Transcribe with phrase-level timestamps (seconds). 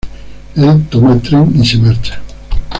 [0.55, 2.19] Él toma el tren y se marcha.